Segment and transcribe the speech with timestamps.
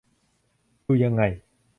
[0.85, 1.21] ดูยังไง